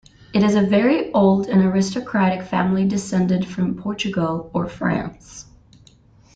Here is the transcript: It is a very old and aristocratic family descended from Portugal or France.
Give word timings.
It 0.33 0.41
is 0.41 0.55
a 0.55 0.63
very 0.63 1.13
old 1.13 1.45
and 1.47 1.61
aristocratic 1.63 2.47
family 2.47 2.87
descended 2.87 3.47
from 3.47 3.75
Portugal 3.75 4.49
or 4.51 4.67
France. 4.67 5.45